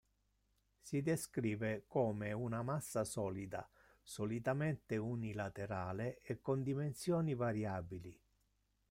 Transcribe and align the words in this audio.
Si 0.79 1.03
descrive 1.03 1.83
come 1.85 2.31
una 2.33 2.63
massa 2.63 3.03
solida, 3.03 3.69
solitamente 4.01 4.97
unilaterale 4.97 6.21
e 6.23 6.41
con 6.41 6.63
dimensioni 6.63 7.35
variabili. 7.35 8.19